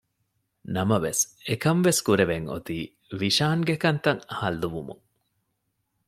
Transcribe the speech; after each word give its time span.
ނަމަވެސް 0.75 1.21
އެކަންވެސް 1.47 2.01
ކުރެވެން 2.05 2.47
އޮތީ 2.51 2.77
ވިޝާންގެ 3.19 3.75
ކަންތައް 3.83 4.23
ހައްލުވުމުން 4.37 5.03